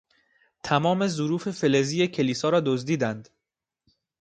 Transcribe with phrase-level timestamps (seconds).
[0.63, 3.29] تمام ظروف فلزی کلیسا را دزدیدند.